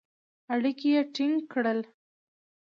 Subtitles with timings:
[0.53, 1.79] اړیکي یې ټینګ کړل.